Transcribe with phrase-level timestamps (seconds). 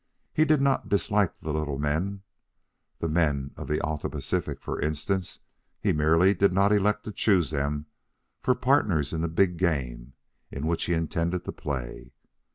[0.33, 2.23] He did not dislike the little men,
[2.97, 5.37] the men of the Alta Pacific, for instance.
[5.79, 7.85] He merely did not elect to choose them
[8.41, 10.13] for partners in the big game
[10.49, 12.13] in which he intended to play.